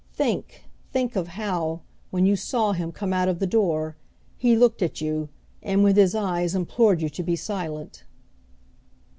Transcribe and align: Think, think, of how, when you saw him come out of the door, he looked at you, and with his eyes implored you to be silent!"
Think, 0.13 0.63
think, 0.91 1.15
of 1.15 1.27
how, 1.27 1.81
when 2.09 2.25
you 2.25 2.35
saw 2.35 2.71
him 2.71 2.91
come 2.91 3.13
out 3.13 3.27
of 3.27 3.37
the 3.37 3.45
door, 3.45 3.97
he 4.35 4.55
looked 4.57 4.81
at 4.81 4.99
you, 4.99 5.29
and 5.61 5.83
with 5.83 5.95
his 5.95 6.15
eyes 6.15 6.55
implored 6.55 7.03
you 7.03 7.09
to 7.09 7.21
be 7.21 7.35
silent!" 7.35 8.03